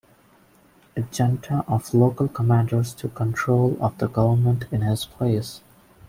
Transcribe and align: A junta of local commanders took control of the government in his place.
A 0.97 1.01
junta 1.11 1.63
of 1.67 1.93
local 1.93 2.27
commanders 2.27 2.95
took 2.95 3.13
control 3.13 3.77
of 3.79 3.95
the 3.99 4.07
government 4.07 4.65
in 4.71 4.81
his 4.81 5.05
place. 5.05 5.61